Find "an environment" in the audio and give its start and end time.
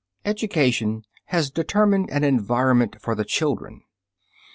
2.09-2.99